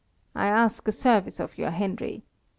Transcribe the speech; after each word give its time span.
I 0.33 0.47
ask 0.47 0.87
a 0.87 0.91
service 0.91 1.39
of 1.39 1.59
your 1.59 1.69
Henry. 1.69 2.23